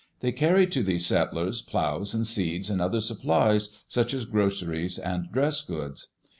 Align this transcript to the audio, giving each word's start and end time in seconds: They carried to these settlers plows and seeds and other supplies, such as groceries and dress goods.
They 0.21 0.31
carried 0.31 0.71
to 0.71 0.81
these 0.81 1.05
settlers 1.05 1.61
plows 1.61 2.15
and 2.15 2.25
seeds 2.25 2.71
and 2.71 2.81
other 2.81 3.01
supplies, 3.01 3.69
such 3.87 4.15
as 4.15 4.25
groceries 4.25 4.97
and 4.97 5.31
dress 5.31 5.61
goods. 5.61 6.07